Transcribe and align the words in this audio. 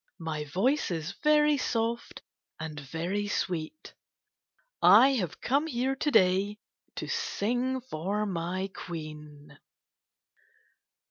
My 0.17 0.45
voice 0.45 0.89
is 0.89 1.11
very 1.23 1.57
soft 1.57 2.23
and 2.59 2.79
very 2.79 3.27
sweet. 3.27 3.93
I 4.81 5.09
have 5.11 5.41
come 5.41 5.67
here 5.67 5.95
to 5.95 6.09
day 6.09 6.57
to 6.95 7.07
sing 7.07 7.81
for 7.81 8.25
my 8.25 8.71
Queen. 8.75 9.59